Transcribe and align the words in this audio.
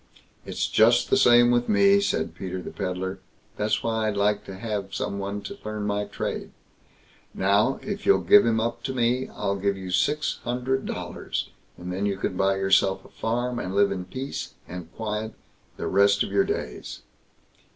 "It's 0.47 0.65
just 0.65 1.11
the 1.11 1.15
same 1.15 1.51
with 1.51 1.69
me", 1.69 1.99
said 1.99 2.33
Peter 2.33 2.59
the 2.59 2.71
Pedlar; 2.71 3.19
"that's 3.55 3.83
why 3.83 4.07
I'd 4.07 4.17
like 4.17 4.43
to 4.45 4.55
have 4.57 4.95
some 4.95 5.19
one 5.19 5.41
to 5.41 5.59
learn 5.63 5.83
my 5.83 6.05
trade. 6.05 6.49
Now, 7.35 7.79
if 7.83 8.03
you'll 8.03 8.21
give 8.23 8.43
him 8.43 8.59
up 8.59 8.81
to 8.85 8.95
me, 8.95 9.29
I'll 9.29 9.57
give 9.57 9.77
you 9.77 9.91
six 9.91 10.39
hundred 10.43 10.87
dollars, 10.87 11.51
and 11.77 11.93
then 11.93 12.07
you 12.07 12.17
can 12.17 12.35
buy 12.35 12.55
yourself 12.55 13.05
a 13.05 13.09
farm, 13.09 13.59
and 13.59 13.75
live 13.75 13.91
in 13.91 14.05
peace 14.05 14.55
and 14.67 14.91
quiet 14.95 15.33
the 15.77 15.85
rest 15.85 16.23
of 16.23 16.31
your 16.31 16.45
days." 16.45 17.01